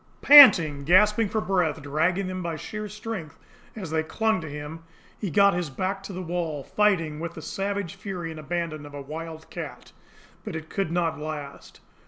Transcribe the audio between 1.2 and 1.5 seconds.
for